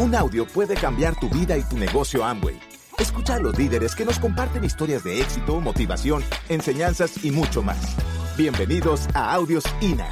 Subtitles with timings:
[0.00, 2.58] Un audio puede cambiar tu vida y tu negocio Amway.
[2.98, 7.96] Escucha a los líderes que nos comparten historias de éxito, motivación, enseñanzas y mucho más.
[8.36, 10.08] Bienvenidos a Audios INA.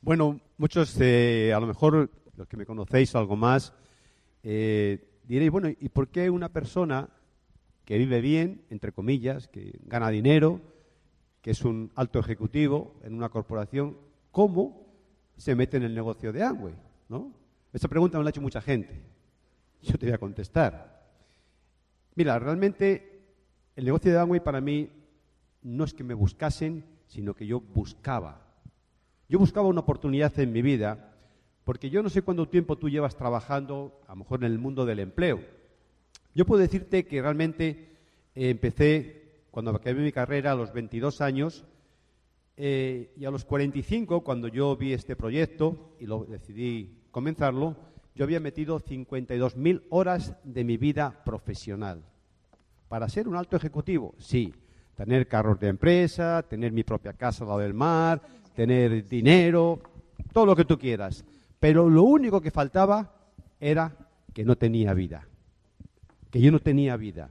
[0.00, 3.72] Bueno, muchos, eh, a lo mejor los que me conocéis algo más,
[4.42, 4.98] eh,
[5.28, 7.08] diréis, bueno, ¿y por qué una persona
[7.84, 10.60] que vive bien, entre comillas, que gana dinero,
[11.42, 13.96] que es un alto ejecutivo en una corporación,
[14.30, 14.86] cómo
[15.36, 16.74] se mete en el negocio de Amway?
[17.08, 17.32] ¿no?
[17.72, 19.00] Esta pregunta me la ha hecho mucha gente.
[19.82, 21.00] Yo te voy a contestar.
[22.14, 23.22] Mira, realmente
[23.76, 24.90] el negocio de Amway para mí
[25.62, 28.46] no es que me buscasen, sino que yo buscaba.
[29.28, 31.14] Yo buscaba una oportunidad en mi vida,
[31.64, 34.84] porque yo no sé cuánto tiempo tú llevas trabajando, a lo mejor en el mundo
[34.84, 35.40] del empleo.
[36.34, 37.96] Yo puedo decirte que realmente
[38.34, 39.19] eh, empecé
[39.50, 41.64] cuando acabé mi carrera a los 22 años
[42.56, 47.76] eh, y a los 45, cuando yo vi este proyecto y lo decidí comenzarlo,
[48.14, 52.02] yo había metido 52.000 horas de mi vida profesional.
[52.88, 54.52] Para ser un alto ejecutivo, sí.
[54.96, 58.20] Tener carros de empresa, tener mi propia casa al lado del mar,
[58.54, 59.80] tener dinero,
[60.32, 61.24] todo lo que tú quieras.
[61.58, 63.14] Pero lo único que faltaba
[63.58, 63.96] era
[64.34, 65.26] que no tenía vida.
[66.30, 67.30] Que yo no tenía vida.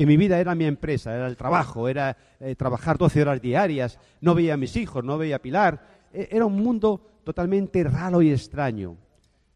[0.00, 3.98] Que mi vida era mi empresa, era el trabajo, era eh, trabajar 12 horas diarias,
[4.22, 6.08] no veía a mis hijos, no veía a Pilar.
[6.10, 8.96] E era un mundo totalmente raro y extraño.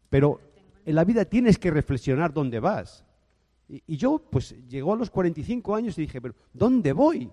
[0.07, 0.39] Pero
[0.85, 3.03] en la vida tienes que reflexionar dónde vas.
[3.67, 7.27] Y, y yo, pues, llegó a los 45 años y dije, pero ¿dónde voy?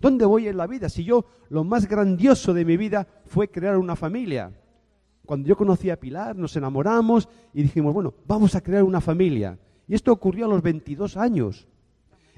[0.00, 0.88] ¿Dónde voy en la vida?
[0.88, 4.50] Si yo lo más grandioso de mi vida fue crear una familia.
[5.24, 9.56] Cuando yo conocí a Pilar, nos enamoramos y dijimos, bueno, vamos a crear una familia.
[9.86, 11.68] Y esto ocurrió a los 22 años.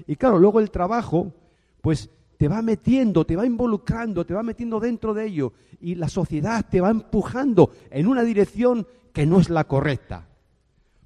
[0.07, 1.33] Y claro, luego el trabajo,
[1.81, 5.53] pues te va metiendo, te va involucrando, te va metiendo dentro de ello.
[5.79, 10.27] Y la sociedad te va empujando en una dirección que no es la correcta.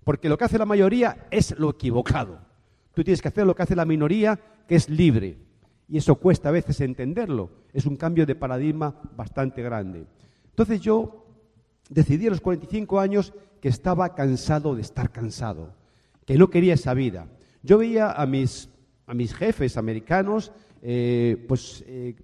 [0.04, 2.40] Porque lo que hace la mayoría es lo equivocado.
[2.94, 5.38] Tú tienes que hacer lo que hace la minoría, que es libre.
[5.88, 7.50] Y eso cuesta a veces entenderlo.
[7.74, 10.06] Es un cambio de paradigma bastante grande.
[10.50, 11.26] Entonces yo
[11.90, 15.74] decidí a los 45 años que estaba cansado de estar cansado,
[16.26, 17.28] que no quería esa vida.
[17.62, 18.70] Yo veía a mis,
[19.10, 20.52] a mis jefes americanos,
[20.84, 22.16] eh, pues eh,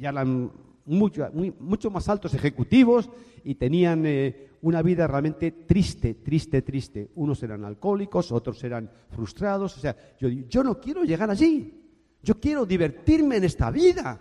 [0.00, 0.50] ya eran
[0.86, 3.08] mucho, muy, mucho, más altos ejecutivos
[3.44, 7.10] y tenían eh, una vida realmente triste, triste, triste.
[7.14, 9.76] Unos eran alcohólicos, otros eran frustrados.
[9.76, 11.80] O sea, yo, yo no quiero llegar allí.
[12.24, 14.20] Yo quiero divertirme en esta vida.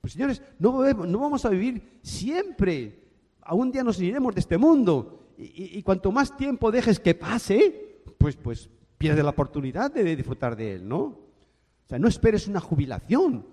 [0.00, 3.08] Pues señores, no, no vamos a vivir siempre.
[3.40, 5.34] A un día nos iremos de este mundo.
[5.36, 8.70] Y, y, y, cuanto más tiempo dejes que pase, pues, pues
[9.02, 11.00] pierdes la oportunidad de disfrutar de él, ¿no?
[11.00, 13.44] O sea, no esperes una jubilación.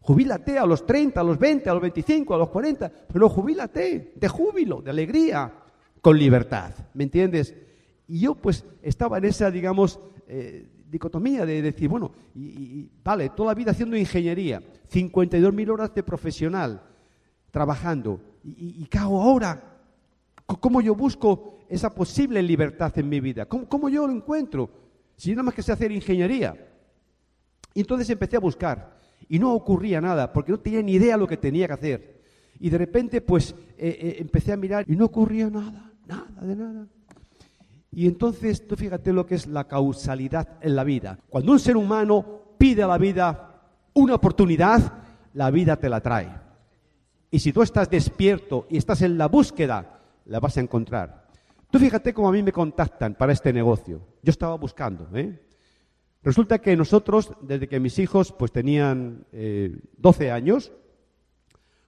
[0.00, 4.14] Jubílate a los 30, a los 20, a los 25, a los 40, pero jubílate
[4.16, 5.52] de júbilo, de alegría,
[6.00, 7.54] con libertad, ¿me entiendes?
[8.08, 12.10] Y yo pues estaba en esa, digamos, eh, dicotomía de decir, bueno,
[13.04, 16.82] vale, toda la vida haciendo ingeniería, 52.000 horas de profesional,
[17.50, 19.80] trabajando, y, y, ¿qué hago ahora?
[20.46, 23.46] ¿Cómo yo busco esa posible libertad en mi vida?
[23.46, 24.83] ¿Cómo, cómo yo lo encuentro?
[25.16, 26.56] Si nada más que sé hacer ingeniería.
[27.74, 28.98] Y entonces empecé a buscar,
[29.28, 32.22] y no ocurría nada, porque no tenía ni idea lo que tenía que hacer.
[32.60, 36.56] Y de repente, pues, eh, eh, empecé a mirar y no ocurría nada, nada, de
[36.56, 36.86] nada.
[37.90, 41.18] Y entonces, tú fíjate lo que es la causalidad en la vida.
[41.28, 43.62] Cuando un ser humano pide a la vida
[43.94, 44.92] una oportunidad,
[45.32, 46.28] la vida te la trae.
[47.30, 51.23] Y si tú estás despierto y estás en la búsqueda, la vas a encontrar.
[51.74, 54.00] Tú fíjate cómo a mí me contactan para este negocio.
[54.22, 55.08] Yo estaba buscando.
[55.12, 55.40] ¿eh?
[56.22, 60.70] Resulta que nosotros, desde que mis hijos pues tenían eh, 12 años,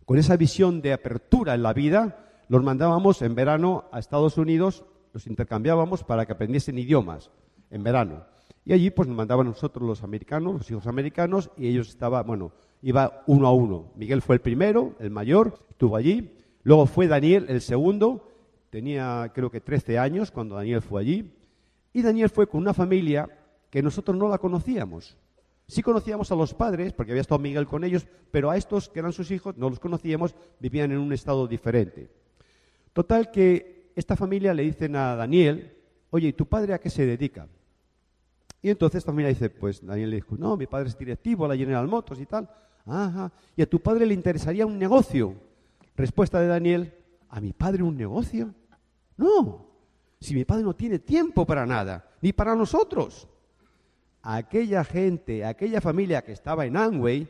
[0.05, 4.83] con esa visión de apertura en la vida, los mandábamos en verano a Estados Unidos
[5.13, 7.31] los intercambiábamos para que aprendiesen idiomas
[7.71, 8.25] en verano.
[8.65, 12.51] Y allí pues nos mandaban nosotros los americanos, los hijos americanos, y ellos estaban, bueno,
[12.83, 13.93] iba uno a uno.
[13.95, 16.33] Miguel fue el primero, el mayor, estuvo allí.
[16.65, 18.27] Luego fue Daniel, el segundo,
[18.77, 21.33] tenía creo que 13 años cuando Daniel fue allí.
[21.95, 23.27] Y Daniel fue con una familia
[23.71, 25.17] que nosotros no la conocíamos.
[25.67, 28.99] Sí conocíamos a los padres, porque había estado Miguel con ellos, pero a estos que
[28.99, 32.11] eran sus hijos no los conocíamos, vivían en un estado diferente.
[32.93, 35.75] Total que esta familia le dicen a Daniel,
[36.11, 37.49] oye, ¿y tu padre a qué se dedica?
[38.61, 41.57] Y entonces esta familia dice, pues Daniel le dijo, no, mi padre es directivo la
[41.57, 42.47] General Motors y tal.
[42.85, 45.35] Ajá, y a tu padre le interesaría un negocio.
[45.97, 46.93] Respuesta de Daniel,
[47.31, 48.53] ¿a mi padre un negocio?
[49.17, 49.67] No,
[50.21, 53.29] si mi padre no tiene tiempo para nada, ni para nosotros.
[54.23, 57.29] Aquella gente, aquella familia que estaba en Amway,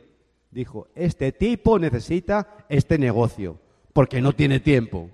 [0.49, 3.59] dijo, este tipo necesita este negocio,
[3.93, 5.09] porque no tiene tiempo.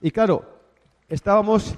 [0.00, 0.44] Y claro,
[1.08, 1.74] estábamos,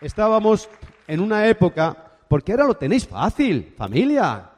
[0.00, 0.68] estábamos
[1.06, 4.50] en una época, porque ahora lo tenéis fácil, familia.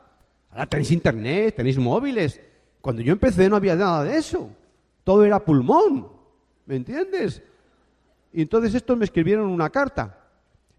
[0.51, 2.41] Ahora tenéis internet, tenéis móviles.
[2.81, 4.51] Cuando yo empecé no había nada de eso.
[5.05, 6.16] Todo era pulmón.
[6.67, 7.43] ¿Me entiendes?
[8.33, 10.19] Y entonces estos me escribieron una carta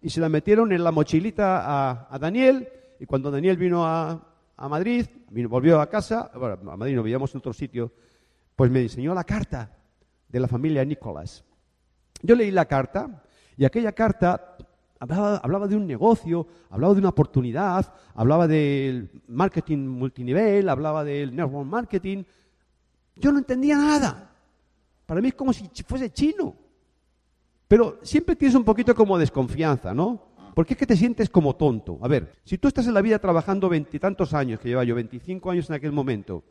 [0.00, 2.68] y se la metieron en la mochilita a, Daniel.
[3.00, 4.24] Y cuando Daniel vino a,
[4.68, 5.06] Madrid,
[5.48, 7.92] volvió a casa, bueno, a Madrid no vivíamos en otro sitio,
[8.54, 9.70] pues me enseñó la carta
[10.28, 11.44] de la familia Nicolás.
[12.22, 13.22] Yo leí la carta
[13.56, 14.56] y aquella carta
[15.00, 21.66] hablaba, de un negocio, hablaba de una oportunidad, hablaba del marketing multinivel, hablaba del network
[21.66, 22.24] marketing.
[23.16, 24.30] Yo no entendía nada.
[25.08, 26.54] Para mí es como si fuese chino.
[27.66, 30.20] Pero siempre tienes un poquito como desconfianza, ¿no?
[30.54, 31.98] Porque es que te sientes como tonto.
[32.02, 35.50] A ver, si tú estás en la vida trabajando veintitantos años, que lleva yo, veinticinco
[35.50, 36.44] años en aquel momento,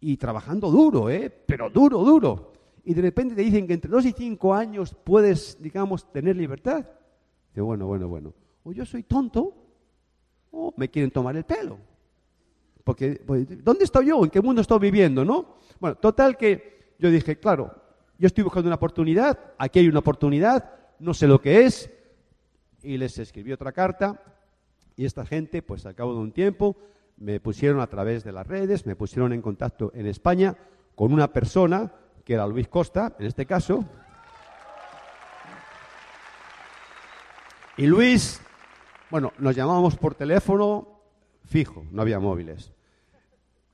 [0.00, 1.30] y trabajando duro, ¿eh?
[1.46, 2.52] Pero duro, duro.
[2.82, 6.84] Y de repente te dicen que entre dos y cinco años puedes, digamos, tener libertad.
[7.50, 8.34] Dice, bueno, bueno, bueno.
[8.64, 9.54] O yo soy tonto,
[10.50, 11.78] o me quieren tomar el pelo.
[12.82, 14.24] Porque, pues, ¿dónde estoy yo?
[14.24, 15.54] ¿En qué mundo estoy viviendo, no?
[15.78, 16.72] Bueno, total que
[17.02, 17.74] yo dije, claro,
[18.16, 20.70] yo estoy buscando una oportunidad, aquí hay una oportunidad,
[21.00, 21.90] no sé lo que es,
[22.80, 24.22] y les escribí otra carta,
[24.94, 26.76] y esta gente, pues al cabo de un tiempo,
[27.16, 30.56] me pusieron a través de las redes, me pusieron en contacto en España
[30.94, 31.90] con una persona,
[32.24, 33.84] que era Luis Costa, en este caso,
[37.76, 38.40] y Luis,
[39.10, 41.00] bueno, nos llamábamos por teléfono
[41.42, 42.72] fijo, no había móviles.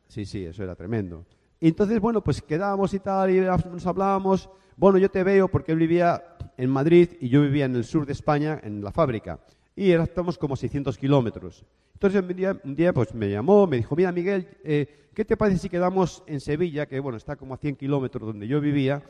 [0.06, 1.26] Sí, sí, eso era tremendo.
[1.60, 4.48] Y entonces, bueno, pues quedábamos y tal, y nos hablábamos.
[4.76, 6.22] Bueno, yo te veo porque él vivía
[6.56, 9.40] en Madrid y yo vivía en el sur de España, en la fábrica.
[9.74, 11.64] Y estamos como 600 kilómetros.
[11.94, 15.36] Entonces un día, un día, pues me llamó, me dijo, mira Miguel, eh, ¿qué te
[15.36, 19.02] parece si quedamos en Sevilla, que bueno, está como a 100 kilómetros donde yo vivía?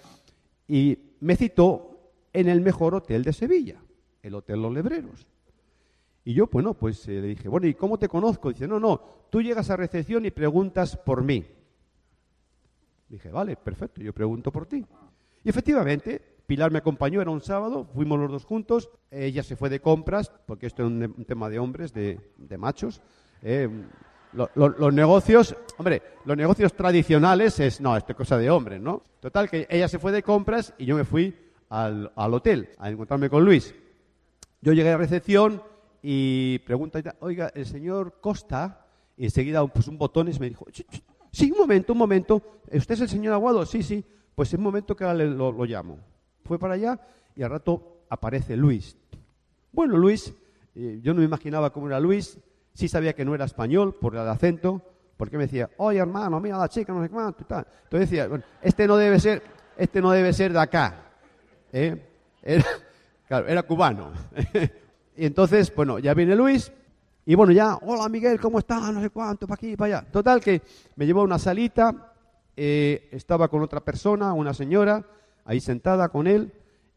[0.67, 3.83] Y me citó en el mejor hotel de Sevilla,
[4.23, 5.27] el Hotel Los Lebreros.
[6.25, 8.51] Y yo, bueno, pues eh, le dije, bueno, ¿y cómo te conozco?
[8.51, 9.01] Dice, no, no,
[9.31, 11.45] tú llegas a recepción y preguntas por mí.
[13.09, 14.85] Dije, vale, perfecto, yo pregunto por ti.
[15.45, 19.71] Y efectivamente, Pilar me acompañó, era un sábado, fuimos los dos juntos, ella se fue
[19.71, 22.21] de compras, porque esto es un, tema de hombres, de,
[22.59, 23.01] machos.
[23.43, 23.69] Eh,
[24.33, 29.03] los negocios, hombre, los negocios tradicionales es, no, esto es cosa de hombres, ¿no?
[29.21, 31.35] Total, que ella se fue de compras y yo me fui
[31.71, 33.75] al, hotel a encontrarme con Luis.
[34.61, 35.63] Yo llegué a recepción
[36.03, 40.67] y pregunto, oiga, el señor Costa, y enseguida pues, un botón y me dijo,
[41.31, 42.43] Sí, un momento, un momento.
[42.73, 43.65] ¿Usted es el señor Aguado?
[43.67, 44.05] Sí, sí.
[44.35, 45.99] Pues en un momento que ahora lo, lo llamo.
[46.45, 46.99] Fue para allá
[47.35, 48.97] y al rato aparece Luis.
[49.73, 50.35] Bueno, Luis,
[50.75, 52.39] eh, yo no me imaginaba cómo era Luis.
[52.73, 54.83] Sí sabía que no era español por el acento,
[55.17, 57.67] porque me decía, oye hermano, mira la chica, no sé cuánto y tal.
[57.85, 59.43] Entonces decía, bueno, este no debe ser,
[59.77, 61.03] este no debe ser de acá.
[61.73, 61.97] ¿eh?
[62.43, 62.65] Era,
[63.49, 64.13] era cubano.
[65.17, 66.73] y entonces, bueno, ya viene Luis,
[67.29, 68.91] y bueno, ya, hola Miguel, ¿cómo estás?
[68.91, 70.11] No sé cuánto, para aquí, para allá.
[70.11, 70.63] Total, que
[70.97, 72.15] me llevó a una salita,
[72.57, 75.05] eh, estaba con otra persona, una señora,
[75.45, 76.51] ahí sentada con él,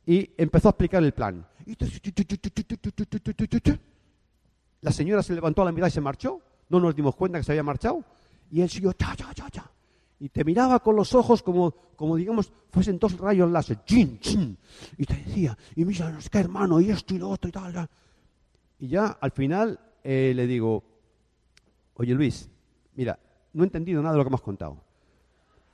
[0.06, 1.46] y empezó a explicar el plan.
[4.80, 6.40] La señora se levantó a la mirada y se marchó.
[6.70, 8.02] No nos dimos cuenta que se había marchado.
[8.52, 9.70] Y él siguió, cha, cha, cha, cha.
[10.18, 13.84] Y te miraba con los ojos como, como digamos, fuesen dos rayos láser.
[13.84, 14.58] Chin, chin.
[14.98, 17.90] Y te decía, y mira, es que hermano, y esto y lo otro y tal.
[18.80, 20.84] Y ya al final eh, le digo,
[21.96, 22.50] oye Luis,
[22.96, 23.20] mira,
[23.54, 24.78] no he entendido nada de lo que has contado.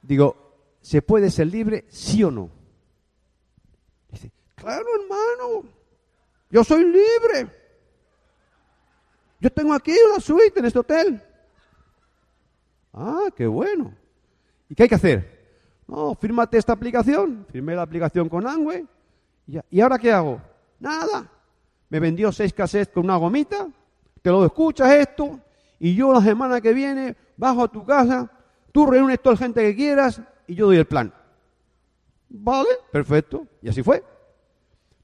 [0.01, 2.49] Digo, ¿se puede ser libre, sí o no?
[4.09, 5.69] Dice, claro hermano,
[6.49, 7.51] yo soy libre.
[9.39, 11.21] Yo tengo aquí una suite en este hotel.
[12.93, 13.93] Ah, qué bueno.
[14.67, 15.37] ¿Y qué hay que hacer?
[15.87, 17.45] No, fírmate esta aplicación.
[17.51, 18.85] Firmé la aplicación con Angüe.
[19.45, 20.41] Y, ¿Y ahora qué hago?
[20.79, 21.31] Nada.
[21.89, 23.69] Me vendió seis cassettes con una gomita
[24.27, 25.39] te lo escuchas esto
[25.79, 28.29] y yo la semana que viene bajo a tu casa,
[28.73, 31.13] tú reúnes toda la gente que quieras y yo doy el plan.
[32.27, 33.47] Vale, perfecto.
[33.61, 34.03] Y así fue.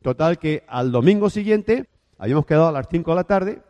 [0.01, 1.87] Total que al domingo siguiente
[2.17, 3.61] habíamos quedado a las 5 de la tarde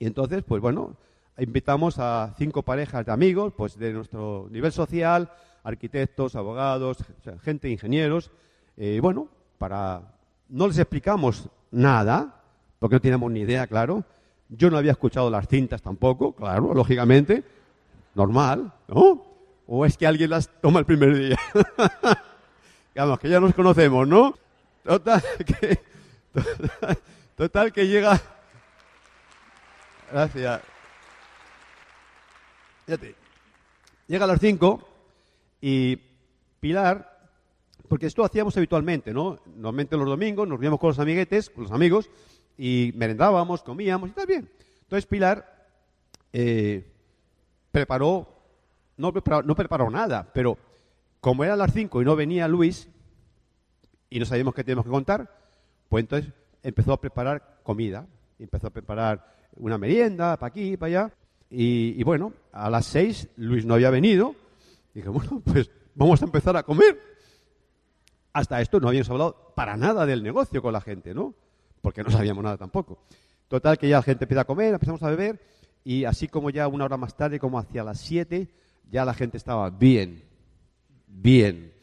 [0.00, 0.96] y entonces, pues bueno,
[1.38, 5.30] invitamos a cinco parejas de amigos, pues de nuestro nivel social,
[5.62, 6.98] arquitectos, abogados,
[7.44, 8.32] gente, ingenieros,
[8.76, 10.16] y eh, bueno, para
[10.48, 12.42] no les explicamos nada,
[12.80, 14.04] porque no teníamos ni idea, claro,
[14.56, 17.42] yo no había escuchado las cintas tampoco, claro, lógicamente.
[18.14, 19.24] Normal, ¿no?
[19.66, 21.38] ¿O es que alguien las toma el primer día?
[22.94, 24.34] Digamos, que ya nos conocemos, ¿no?
[24.84, 25.78] Total que,
[27.36, 28.20] total, que llega...
[30.12, 30.60] Gracias.
[32.86, 33.14] Fíjate,
[34.06, 34.88] llega a las 5
[35.60, 35.98] y
[36.60, 37.28] Pilar,
[37.88, 39.40] porque esto hacíamos habitualmente, ¿no?
[39.46, 42.10] Normalmente los domingos nos reuníamos con los amiguetes, con los amigos,
[42.56, 44.50] y merendábamos, comíamos y está bien.
[44.82, 45.68] Entonces Pilar
[46.32, 46.86] eh,
[47.70, 48.28] preparó,
[48.96, 50.58] no preparó, no preparó nada, pero
[51.20, 52.88] como eran las 5 y no venía Luis,
[54.10, 55.28] y no sabíamos qué teníamos que contar,
[55.88, 56.32] pues entonces
[56.62, 58.06] empezó a preparar comida,
[58.38, 61.14] empezó a preparar una merienda para aquí, para allá,
[61.50, 64.34] y, bueno, a las 6 Luis no había venido,
[64.92, 67.00] y dije, bueno, pues vamos a empezar a comer.
[68.32, 71.34] Hasta esto no habíamos hablado para nada del negocio con la gente, ¿no?
[71.84, 72.96] Porque no sabíamos nada tampoco.
[73.46, 75.38] Total, que ya la gente empieza a comer, empezamos a beber,
[75.84, 78.48] y así como ya una hora más tarde, como hacia las 7,
[78.90, 80.24] ya la gente estaba bien,
[81.06, 81.74] bien.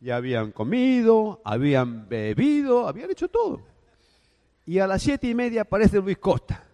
[0.00, 3.62] Ya habían comido, habían bebido, habían hecho todo.
[4.66, 6.64] Y a las siete y media aparece Luis Costa.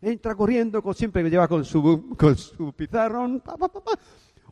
[0.00, 3.42] Entra corriendo, con, siempre que lleva con su, con su pizarrón.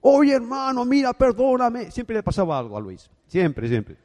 [0.02, 1.90] Oye, hermano, mira, perdóname.
[1.90, 3.10] Siempre le pasaba algo a Luis.
[3.26, 4.03] Siempre, siempre.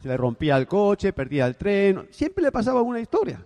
[0.00, 2.08] Se le rompía el coche, perdía el tren.
[2.10, 3.44] Siempre le pasaba una historia.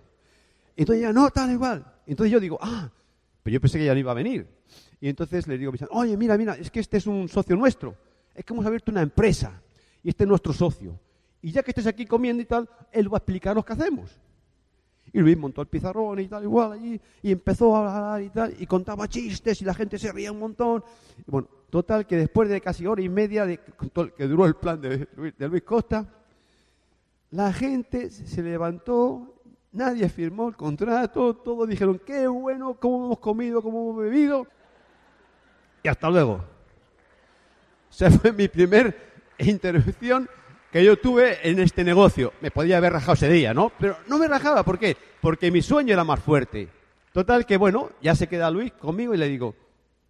[0.75, 1.85] Entonces ya, no, tal igual.
[2.05, 2.89] Entonces yo digo, ah,
[3.43, 4.47] pero yo pensé que ya no iba a venir.
[4.99, 7.95] Y entonces le digo, oye, mira, mira, es que este es un socio nuestro.
[8.35, 9.61] Es que hemos abierto una empresa
[10.03, 10.99] y este es nuestro socio.
[11.41, 14.19] Y ya que estés aquí comiendo y tal, él va a explicar lo que hacemos.
[15.13, 18.55] Y Luis montó el pizarrón y tal, igual allí, y empezó a hablar y tal,
[18.57, 20.83] y contaba chistes y la gente se reía un montón.
[21.27, 23.59] Y bueno, total que después de casi hora y media de
[24.15, 26.07] que duró el plan de de Luis Costa,
[27.31, 29.31] la gente se levantó
[29.73, 34.45] Nadie firmó el contrato, todos dijeron, qué bueno, cómo hemos comido, cómo hemos bebido.
[35.81, 36.43] Y hasta luego.
[37.89, 40.29] Esa fue mi primer intervención
[40.71, 42.33] que yo tuve en este negocio.
[42.41, 43.71] Me podía haber rajado ese día, ¿no?
[43.79, 44.97] Pero no me rajaba, ¿por qué?
[45.21, 46.67] Porque mi sueño era más fuerte.
[47.13, 49.55] Total que, bueno, ya se queda Luis conmigo y le digo,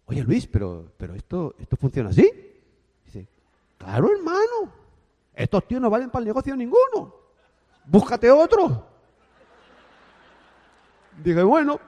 [0.06, 2.28] oye Luis, pero, pero esto, esto funciona así.
[3.04, 3.28] Dice,
[3.78, 4.72] claro hermano,
[5.34, 7.14] estos tíos no valen para el negocio ninguno.
[7.86, 8.86] Búscate otro.
[11.22, 11.78] Dije, bueno,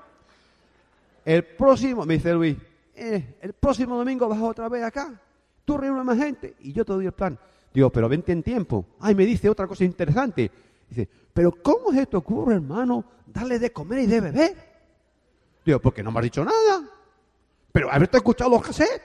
[1.24, 2.56] el próximo, me dice Luis,
[2.94, 5.20] eh, el próximo domingo vas otra vez acá,
[5.64, 7.38] tú reúnes más gente y yo te doy el plan.
[7.72, 8.86] Digo, pero vente en tiempo.
[9.00, 10.50] Ay, me dice otra cosa interesante.
[10.88, 14.56] Dice, pero ¿cómo se te ocurre, hermano, darle de comer y de beber?
[15.64, 16.88] Digo, porque no me has dicho nada.
[17.72, 19.02] Pero haberte escuchado los cassettes.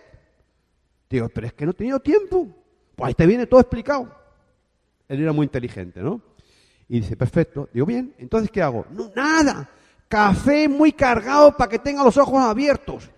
[1.10, 2.48] Digo, pero es que no he tenido tiempo.
[2.96, 4.19] Pues ahí te viene todo explicado.
[5.10, 6.22] Él era muy inteligente, ¿no?
[6.88, 7.68] Y dice, perfecto.
[7.74, 8.86] Digo, bien, entonces ¿qué hago?
[8.92, 9.70] No, nada
[10.10, 13.10] café muy cargado para que tenga los ojos abiertos.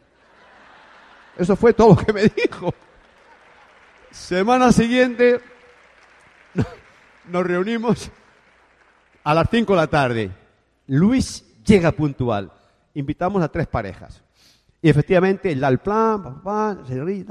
[1.37, 2.71] Eso fue todo lo que me dijo.
[4.11, 5.39] Semana siguiente
[7.25, 8.11] nos reunimos
[9.23, 10.31] a las 5 de la tarde.
[10.87, 12.51] Luis llega puntual.
[12.93, 14.21] Invitamos a tres parejas.
[14.81, 17.25] Y efectivamente, él da el plan, papá, se.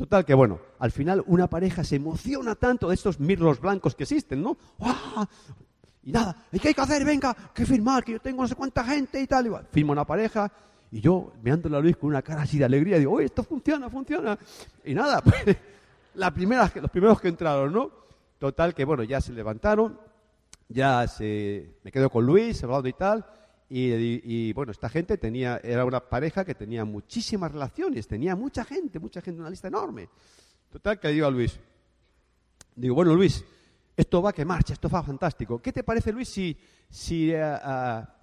[0.00, 4.04] Total, que bueno, al final una pareja se emociona tanto de estos mirlos blancos que
[4.04, 4.56] existen, ¿no?
[6.02, 7.04] Y nada, ¿qué hay que hacer?
[7.04, 9.44] Venga, que firmar, que yo tengo no sé cuánta gente y tal.
[9.44, 9.66] Igual.
[9.70, 10.50] Firma una pareja
[10.90, 13.90] y yo mirándole a Luis con una cara así de alegría, digo, oye, esto funciona,
[13.90, 14.38] funciona.
[14.86, 15.58] Y nada, pues,
[16.14, 17.90] la los primeros que entraron, ¿no?
[18.38, 20.00] Total, que bueno, ya se levantaron,
[20.66, 23.26] ya se, me quedo con Luis, hablando y tal.
[23.72, 28.98] Y, bueno, esta gente tenía, era una pareja que tenía muchísimas relaciones, tenía mucha gente,
[28.98, 30.08] mucha gente, una lista enorme.
[30.72, 31.58] Total, que le digo a Luis,
[32.74, 33.44] digo, bueno, Luis,
[33.96, 35.62] esto va que marcha, esto va fantástico.
[35.62, 36.56] ¿Qué te parece, Luis, si,
[36.88, 37.58] si eh,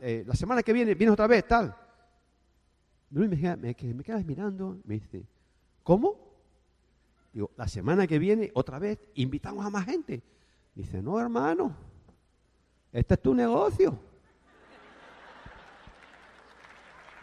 [0.02, 1.74] eh, la semana que viene vienes otra vez, tal?
[3.12, 5.26] Luis me, me, me quedas mirando, me dice,
[5.82, 6.28] ¿cómo?
[7.32, 10.22] Digo, la semana que viene, otra vez, invitamos a más gente.
[10.76, 11.74] Dice, no, hermano,
[12.92, 14.07] este es tu negocio.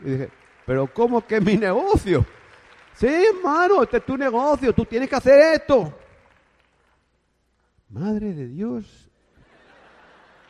[0.01, 0.31] Y dije,
[0.67, 2.25] pero ¿cómo que mi negocio?
[2.95, 5.93] Sí, hermano, este es tu negocio, tú tienes que hacer esto.
[7.89, 9.11] Madre de Dios.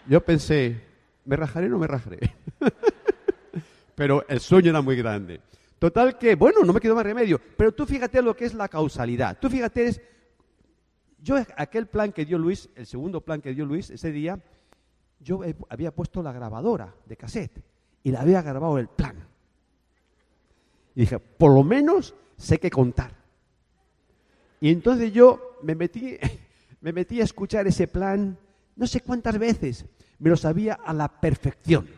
[0.06, 0.80] Yo pensé,
[1.24, 2.18] ¿me rajaré o no me rajaré?
[3.94, 5.40] pero el sueño era muy grande.
[5.78, 7.40] Total que, bueno, no me quedó más remedio.
[7.56, 9.38] Pero tú fíjate lo que es la causalidad.
[9.40, 10.00] Tú fíjate, es,
[11.18, 14.38] yo aquel plan que dio Luis, el segundo plan que dio Luis ese día,
[15.20, 17.62] yo había puesto la grabadora de cassette
[18.02, 19.26] y le había grabado el plan.
[20.94, 23.12] Y dije, por lo menos sé qué contar.
[24.60, 26.16] Y entonces yo me metí
[26.80, 28.38] me metí a escuchar ese plan
[28.76, 29.84] no sé cuántas veces.
[30.18, 31.88] Me lo sabía a la perfección.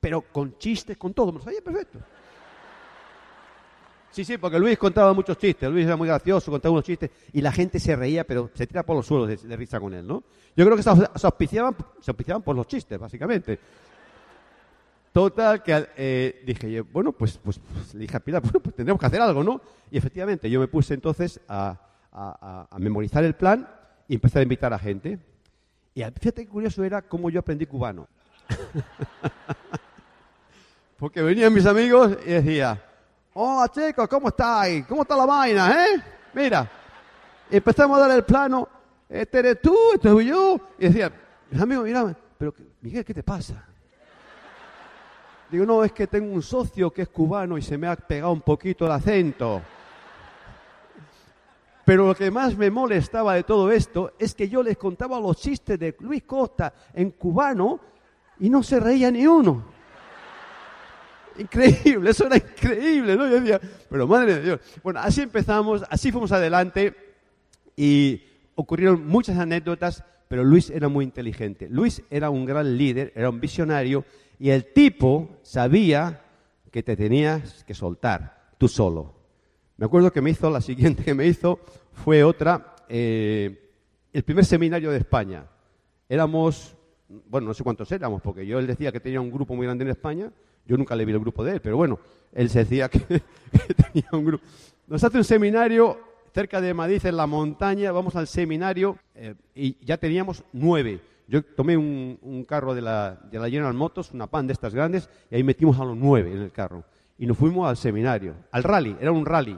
[0.00, 1.98] Pero con chistes, con todo, me lo sabía perfecto.
[4.10, 7.40] Sí, sí, porque Luis contaba muchos chistes, Luis era muy gracioso, contaba unos chistes y
[7.40, 10.22] la gente se reía, pero se tira por los suelos de, risa con él, ¿no?
[10.54, 13.58] Yo creo que se, auspiciaban, se auspiciaban por los chistes, básicamente.
[15.14, 18.98] Total, que eh, dije, bueno, pues, pues, pues, le dije a Pilar, bueno, pues tendremos
[18.98, 19.60] que hacer algo, ¿no?
[19.88, 21.78] Y efectivamente, yo me puse entonces a,
[22.78, 23.68] memorizar el plan
[24.08, 25.20] y empecé a invitar a gente.
[25.94, 28.08] Y fíjate qué curioso era cómo yo aprendí cubano.
[30.98, 32.82] Porque venían mis amigos y decía,
[33.34, 34.84] hola chicos, ¿cómo estáis?
[34.86, 36.02] ¿Cómo está la vaina, eh?
[36.34, 36.68] Mira,
[37.52, 38.68] empezamos a dar el plano,
[39.08, 40.60] este eres tú, este soy yo.
[40.76, 41.12] Y decía,
[41.48, 43.73] mis amigos miraban, pero Miguel, ¿qué te pasa?
[45.50, 48.32] Digo, no, es que tengo un socio que es cubano y se me ha pegado
[48.32, 49.62] un poquito el acento.
[51.84, 55.36] Pero lo que más me molestaba de todo esto es que yo les contaba los
[55.36, 57.78] chistes de Luis Costa en cubano
[58.40, 59.64] y no se reía ni uno.
[61.36, 63.26] Increíble, eso era increíble, ¿no?
[63.26, 63.60] Yo decía,
[63.90, 64.60] pero madre de Dios.
[64.82, 66.94] Bueno, así empezamos, así fuimos adelante
[67.76, 68.22] y
[68.54, 71.68] ocurrieron muchas anécdotas, pero Luis era muy inteligente.
[71.70, 74.04] Luis era un gran líder, era un visionario
[74.40, 76.24] y el tipo sabía
[76.72, 79.14] que te tenías que soltar tú solo.
[79.76, 81.60] Me acuerdo que me hizo, la siguiente que me hizo
[81.92, 83.70] fue otra, eh,
[84.12, 85.46] el primer seminario de España.
[86.08, 86.76] Éramos,
[87.28, 89.84] bueno, no sé cuántos éramos, porque yo él decía que tenía un grupo muy grande
[89.84, 90.32] en España,
[90.66, 92.00] yo nunca le vi el grupo de él, pero bueno,
[92.32, 92.98] él se decía que,
[93.92, 94.44] tenía un grupo.
[94.88, 95.96] Nos hace un seminario
[96.34, 101.00] cerca de Madrid, en la montaña, vamos al seminario eh, y ya teníamos nueve.
[101.28, 105.08] Yo tomé un, carro de la, de la General Motors, una pan de estas grandes,
[105.30, 106.84] y ahí metimos a los nueve en el carro.
[107.18, 109.56] Y nos fuimos al seminario, al rally, era un rally.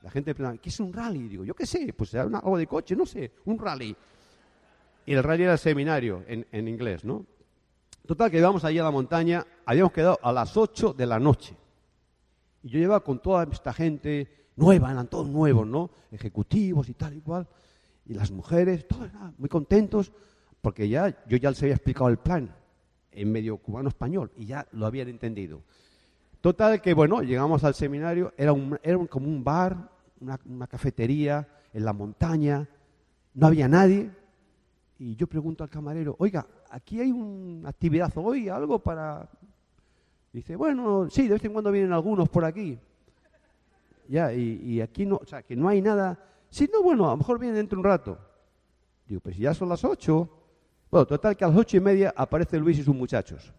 [0.00, 1.28] La gente preguntaba, ¿qué es un rally?
[1.28, 3.94] digo, yo qué sé, pues era algo de coche, no sé, un rally.
[5.04, 7.26] Y el rally era el seminario en, en inglés, ¿no?
[8.06, 11.54] Total, que íbamos allí a la montaña, habíamos quedado a las ocho de la noche.
[12.62, 15.90] Y yo llevaba con toda esta gente nueva, eran todos nuevos, ¿no?
[16.10, 17.46] Ejecutivos y tal y cual.
[18.06, 20.12] Y las mujeres, todos muy contentos
[20.60, 22.54] porque ya yo ya les había explicado el plan
[23.12, 25.62] en medio cubano-español y ya lo habían entendido.
[26.40, 31.84] Total que, bueno, llegamos al seminario, era, un, era como un bar, una, cafetería en
[31.84, 32.68] la montaña,
[33.34, 34.10] no había nadie,
[34.98, 39.28] y yo pregunto al camarero, oiga, ¿aquí hay una actividad hoy, algo para...?
[40.32, 42.78] Dice, bueno, sí, de vez en cuando vienen algunos por aquí.
[44.08, 46.18] Ya, y, aquí no, o sea, que no hay nada.
[46.48, 48.18] Sí, no, bueno, a lo mejor vienen dentro de un rato.
[49.06, 50.28] Digo, pues ya son las ocho.
[50.90, 53.52] Bueno, total que a las ocho y media aparece Luis y sus muchachos.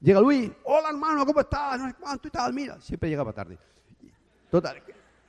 [0.00, 1.80] Llega Luis, hola hermano, ¿cómo estás?
[1.80, 3.56] No sé cuánto y tal, mira, siempre llegaba tarde.
[4.50, 4.82] Total,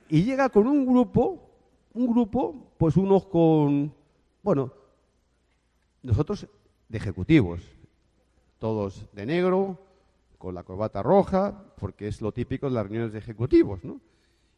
[0.08, 1.50] y llega con un grupo,
[1.94, 3.94] un grupo, pues unos con,
[4.42, 4.72] bueno,
[6.02, 6.46] nosotros
[6.88, 7.62] de ejecutivos,
[8.58, 9.78] todos de negro,
[10.44, 13.98] con la corbata roja, porque es lo típico de las reuniones de ejecutivos, ¿no?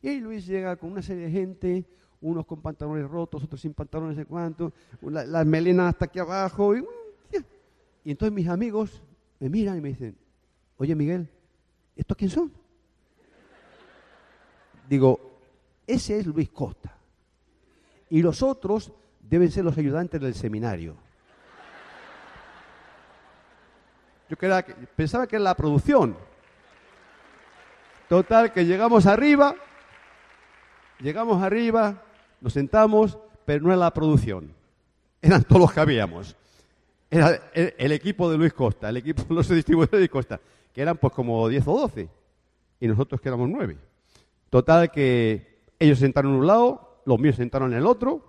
[0.03, 1.85] Y ahí Luis llega con una serie de gente,
[2.21, 6.77] unos con pantalones rotos, otros sin pantalones de cuánto, las melenas hasta aquí abajo.
[6.77, 6.85] Y,
[8.05, 9.01] y, entonces mis amigos
[9.39, 10.17] me miran y me dicen,
[10.77, 11.29] oye Miguel,
[11.95, 12.53] ¿estos quién son?
[14.89, 15.39] Digo,
[15.87, 16.99] ese es Luis Costa.
[18.11, 20.97] Y los otros deben ser los ayudantes del seminario.
[24.29, 24.37] Yo
[24.97, 26.17] pensaba que era la producción.
[28.09, 29.57] Total, que llegamos arriba,
[31.01, 32.03] llegamos arriba,
[32.41, 34.53] nos sentamos, pero no era la producción.
[35.21, 36.37] Eran todos los que habíamos.
[37.11, 40.41] Era el, equipo de Luis Costa, el equipo de los distribuidores de Luis Costa,
[40.73, 42.09] que eran pues como 10 o 12.
[42.81, 43.77] Y nosotros que éramos 9.
[44.51, 48.25] Total que ellos sentaron en un lado, los míos sentaron en el otro,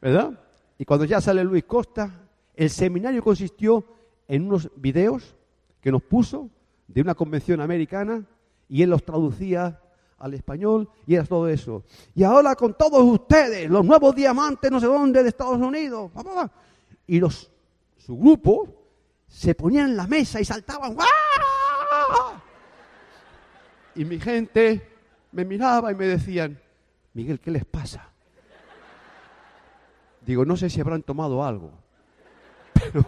[0.00, 0.38] ¿verdad?
[0.78, 2.10] Y cuando ya sale Luis Costa,
[2.54, 3.84] el seminario consistió
[4.28, 5.34] en unos videos
[5.80, 6.50] que nos puso
[6.88, 8.24] de una convención americana
[8.68, 9.80] y él los traducía
[10.18, 11.84] al español y era todo eso.
[12.14, 16.10] Y ahora con todos ustedes, los nuevos diamantes no sé dónde de Estados Unidos.
[17.06, 17.50] Y los,
[17.98, 18.68] su grupo
[19.28, 20.96] se ponían en la mesa y saltaban.
[23.94, 24.90] Y mi gente
[25.32, 26.58] me miraba y me decían,
[27.12, 28.10] Miguel, ¿qué les pasa?
[30.24, 31.70] Digo, no sé si habrán tomado algo,
[32.72, 33.04] pero,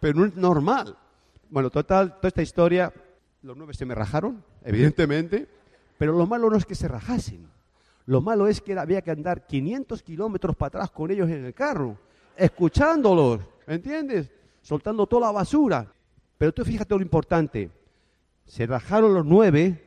[0.00, 0.96] pero no es normal.
[1.50, 2.92] Bueno, total, toda esta historia,
[3.42, 5.48] los nueve se me rajaron, evidentemente,
[5.96, 7.48] pero lo malo no es que se rajasen.
[8.06, 11.54] Lo malo es que había que andar 500 kilómetros para atrás con ellos en el
[11.54, 11.98] carro,
[12.36, 14.30] escuchándolos, ¿entiendes?
[14.62, 15.92] Soltando toda la basura.
[16.38, 17.70] Pero tú fíjate lo importante.
[18.46, 19.84] Se rajaron los nueve,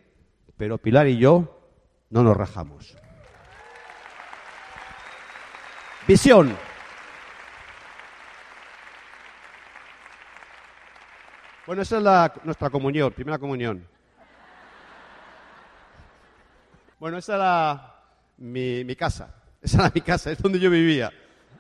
[0.58, 1.62] pero Pilar y yo
[2.10, 2.96] no nos rajamos.
[6.08, 6.56] Visión.
[11.68, 13.86] Bueno, esa es la, nuestra comunión, primera comunión.
[17.00, 18.04] Bueno, esa era
[18.38, 19.36] mi, casa.
[19.62, 21.12] Esa era mi casa, es donde yo vivía.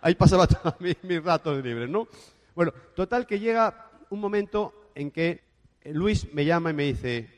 [0.01, 2.07] Ahí pasaba todos mis, ratos libres, ¿no?
[2.55, 5.43] Bueno, total que llega un momento en que
[5.85, 7.29] Luis me llama y me dice,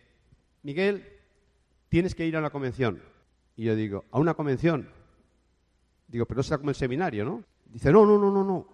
[0.64, 1.06] Miguel,
[1.90, 3.02] tienes que ir a una convención.
[3.58, 4.90] Y yo digo, ¿a una convención?
[6.08, 7.44] Digo, pero será como el seminario, ¿no?
[7.66, 8.68] Dice, no, no, no, no, no.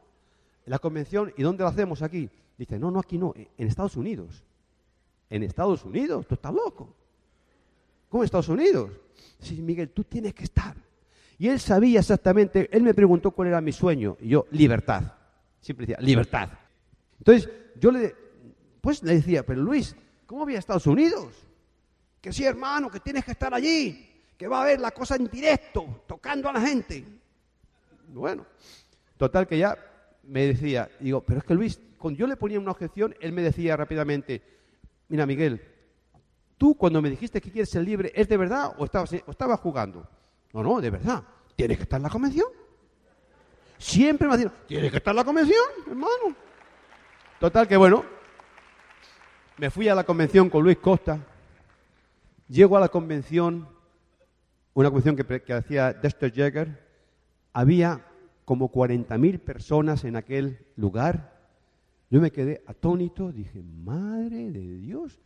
[0.65, 2.30] La convención, ¿y dónde la hacemos aquí?
[2.60, 4.43] Dice, no, no, aquí no, en Estados Unidos.
[5.30, 6.28] ¿En Estados Unidos?
[6.28, 6.93] ¿Tú estás loco?
[8.10, 8.91] ¿Cómo en Estados Unidos?
[9.39, 10.76] Sí, Miguel, tú tienes que estar.
[11.38, 14.17] Y él sabía exactamente, él me preguntó cuál era mi sueño.
[14.19, 15.04] Y yo, libertad.
[15.62, 16.50] Siempre decía, libertad.
[17.19, 18.13] Entonces, yo le,
[18.82, 19.95] pues le decía, pero Luis,
[20.26, 21.34] ¿cómo voy a Estados Unidos?
[22.19, 24.06] Que sí, hermano, que tienes que estar allí,
[24.38, 27.06] que va a ver la cosa en directo, tocando a la gente.
[28.10, 28.45] Bueno,
[29.15, 29.78] total que ya
[30.24, 33.42] me decía, digo, pero es que Luis, cuando yo le ponía una objeción, él me
[33.42, 34.42] decía rápidamente,
[35.10, 35.62] mira Miguel,
[36.58, 39.60] tú cuando me dijiste que quieres ser libre, ¿es de verdad o estabas, o estabas
[39.60, 40.08] jugando?
[40.54, 41.24] No, no, de verdad.
[41.56, 42.48] ¿Tienes que estar en la convención?
[43.78, 46.36] Siempre me decía, ¿tienes que estar en la convención, hermano?
[47.40, 48.04] Total que bueno,
[49.58, 51.20] me fui a la convención con Luis Costa,
[52.48, 53.68] llego a la convención,
[54.74, 56.88] una convención que, que hacía Dexter Jagger,
[57.54, 58.06] había
[58.46, 61.38] como 40.000 personas en aquel lugar.
[62.10, 65.19] Yo me quedé atónito, dije, madre de Dios.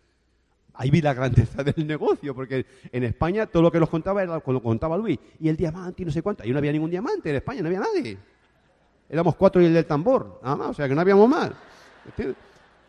[0.74, 4.34] Ahí vi la grandeza del negocio, porque en España todo lo que nos contaba era
[4.34, 5.19] lo que contaba Luis.
[5.39, 6.43] Y el diamante y no sé cuánto.
[6.43, 8.17] Ahí no había ningún diamante en España, no había nadie.
[9.10, 11.52] Éramos cuatro y el del tambor, nada más, o sea que no habíamos más.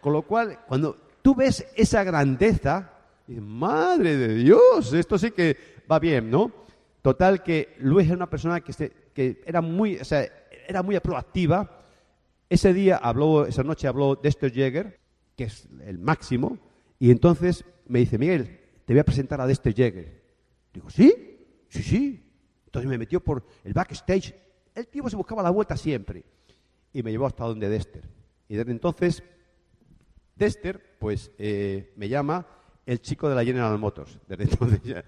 [0.01, 2.91] Con lo cual, cuando tú ves esa grandeza,
[3.27, 5.57] dices, madre de Dios, esto sí que
[5.91, 6.51] va bien, ¿no?
[7.03, 10.27] Total que Luis era una persona que, se, que era muy, o sea,
[10.67, 11.84] era muy proactiva.
[12.49, 15.01] Ese día habló, esa noche habló Dexter Jäger,
[15.37, 16.59] que es el máximo,
[16.99, 20.23] y entonces me dice, Miguel, te voy a presentar a Dexter Jäger.
[20.73, 21.13] Digo, ¿sí?
[21.69, 22.33] Sí, sí.
[22.67, 24.35] Entonces me metió por el backstage.
[24.75, 26.25] El tipo se buscaba la vuelta siempre.
[26.93, 28.09] Y me llevó hasta donde Dexter.
[28.49, 29.23] Y desde entonces,
[30.37, 32.47] Dexter, pues, eh, me llama
[32.87, 34.19] el chico de la General Motors.
[34.27, 35.05] Desde entonces ya,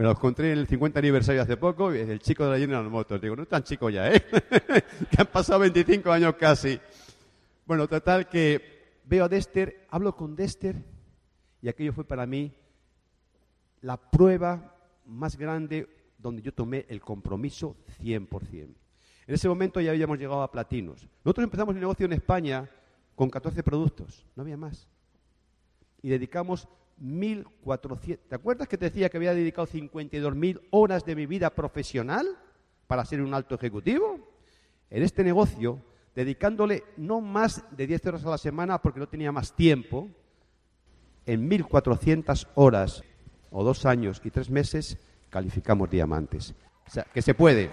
[0.00, 3.20] me lo encontré en el 50 aniversario hace poco, el chico de la General Motors.
[3.20, 4.24] Digo, no es tan chico ya, ¿eh?
[5.10, 6.80] que han pasado 25 años casi.
[7.66, 10.82] Bueno, total que veo a Dexter, hablo con Dexter,
[11.60, 12.50] y aquello fue para mí
[13.82, 15.86] la prueba más grande
[16.16, 18.54] donde yo tomé el compromiso 100%.
[18.62, 18.74] En
[19.26, 21.06] ese momento ya habíamos llegado a platinos.
[21.22, 22.70] Nosotros empezamos el negocio en España
[23.14, 24.88] con 14 productos, no había más.
[26.00, 26.68] Y dedicamos
[27.00, 28.18] 1.400.
[28.28, 32.26] ¿Te acuerdas que te decía que había dedicado 52.000 horas de mi vida profesional
[32.86, 34.18] para ser un alto ejecutivo?
[34.90, 35.80] En este negocio,
[36.14, 40.08] dedicándole no más de 10 horas a la semana porque no tenía más tiempo,
[41.26, 43.04] en 1.400 horas
[43.50, 46.54] o dos años y tres meses calificamos diamantes.
[46.86, 47.70] O sea, que se puede.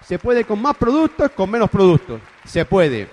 [0.00, 2.20] Se puede con más productos, con menos productos.
[2.44, 3.08] Se puede.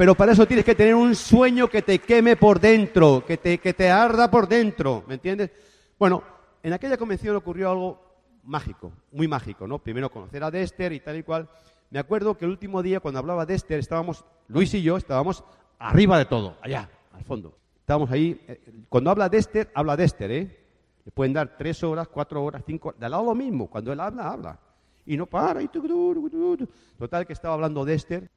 [0.00, 3.58] Pero para eso tienes que tener un sueño que te queme por dentro, que te,
[3.58, 5.04] que te arda por dentro.
[5.06, 5.50] ¿Me entiendes?
[5.98, 6.22] Bueno,
[6.62, 8.00] en aquella convención ocurrió algo
[8.44, 9.78] mágico, muy mágico, ¿no?
[9.78, 11.50] Primero conocer a Dexter y tal y cual.
[11.90, 15.44] Me acuerdo que el último día, cuando hablaba Dexter, estábamos, Luis y yo, estábamos
[15.78, 17.58] arriba de todo, allá, al fondo.
[17.80, 18.40] Estábamos ahí.
[18.48, 18.58] Eh,
[18.88, 20.64] cuando habla Dexter, habla Dexter, ¿eh?
[21.04, 22.94] Le pueden dar tres horas, cuatro horas, cinco.
[22.98, 23.68] De lado lo mismo.
[23.68, 24.58] Cuando él habla, habla
[25.04, 25.60] y no para.
[25.60, 28.30] Y Total que estaba hablando de Esther.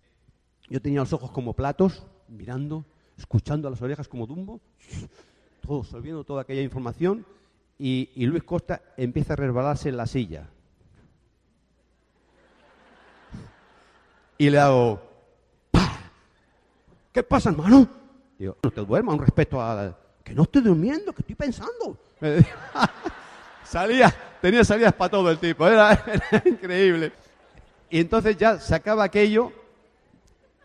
[0.70, 2.86] Yo tenía los ojos como platos, mirando,
[3.18, 4.60] escuchando a las orejas como Dumbo,
[5.66, 7.26] todo, absorbiendo toda aquella información.
[7.78, 10.48] Y, Luis Costa empieza a resbalarse en la silla.
[14.38, 15.02] Y le hago,
[17.12, 17.88] ¿qué pasa, hermano?
[18.38, 19.98] Digo, no te duermas, un respeto a...
[20.24, 21.98] Que no estoy durmiendo, que estoy pensando.
[23.64, 26.04] salía, tenía salidas para todo el tipo, era,
[26.46, 27.12] increíble.
[27.90, 29.52] Y entonces ya se acaba aquello.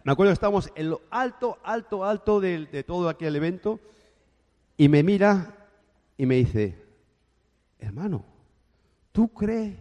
[0.08, 3.78] Me acuerdo que estábamos en lo alto, alto, alto de, de todo aquel evento.
[4.78, 5.68] Y me mira
[6.16, 6.82] y me dice,
[7.78, 8.24] hermano,
[9.12, 9.76] ¿tú crees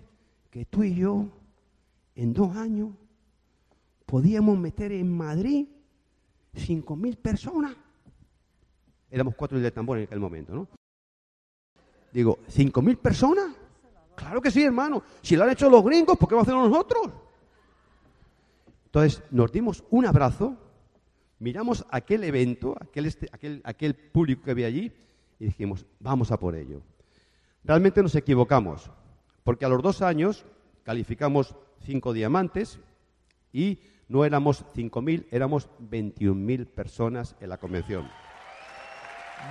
[0.50, 1.30] que tú y yo
[2.14, 2.90] en dos años
[4.06, 5.66] podíamos meter en Madrid
[6.54, 7.74] cinco mil personas?
[9.10, 10.68] Éramos cuatro de tambor en aquel momento, ¿no?
[12.12, 13.56] Digo, ¿cinco mil personas?
[14.14, 15.04] Claro que sí, hermano.
[15.22, 17.27] Si lo han hecho los gringos, ¿por qué vamos a hacerlo nosotros?
[18.98, 20.58] Entonces nos dimos un abrazo,
[21.38, 23.30] miramos aquel evento, aquel, este,
[23.64, 24.92] aquel, público que había allí,
[25.40, 26.82] y dijimos, vamos a por ello.
[27.64, 28.90] Realmente nos equivocamos,
[29.44, 30.48] porque a los dos años
[30.82, 31.56] calificamos
[31.86, 32.80] cinco diamantes
[33.54, 33.78] y
[34.10, 38.10] no éramos cinco mil, éramos veintiún mil personas en la convención.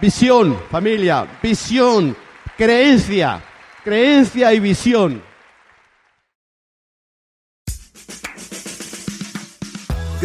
[0.02, 2.16] Visión, familia, visión,
[2.56, 3.44] creencia,
[3.84, 5.22] creencia y visión.